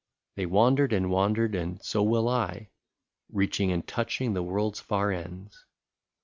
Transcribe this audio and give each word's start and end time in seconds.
"They 0.37 0.47
wandered 0.47 0.93
and 0.93 1.11
wandered, 1.11 1.53
and 1.53 1.79
so 1.85 2.01
will 2.01 2.27
I, 2.27 2.71
Reaching 3.31 3.71
and 3.71 3.87
touching 3.87 4.33
the 4.33 4.41
world's 4.41 4.79
far 4.79 5.11
ends. 5.11 5.63